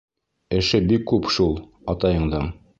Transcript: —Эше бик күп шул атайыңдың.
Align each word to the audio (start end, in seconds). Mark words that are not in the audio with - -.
—Эше 0.61 0.81
бик 0.93 1.05
күп 1.13 1.29
шул 1.37 1.55
атайыңдың. 1.97 2.53